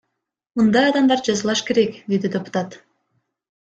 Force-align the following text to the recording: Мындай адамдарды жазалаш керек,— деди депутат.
Мындай 0.61 0.87
адамдарды 0.93 1.29
жазалаш 1.31 1.63
керек,— 1.69 2.01
деди 2.15 2.33
депутат. 2.37 2.81